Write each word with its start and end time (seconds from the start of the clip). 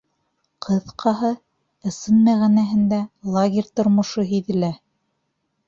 Ҡыҫҡаһы, 0.67 1.29
ысын 1.91 2.25
мәғәнәһендә 2.29 3.03
лагерь 3.39 3.71
тормошо 3.81 4.29
һиҙелә. 4.33 4.75